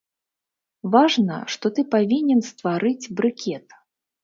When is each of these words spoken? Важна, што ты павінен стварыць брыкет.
Важна, 0.95 1.37
што 1.57 1.65
ты 1.77 1.81
павінен 1.93 2.41
стварыць 2.51 3.11
брыкет. 3.23 3.79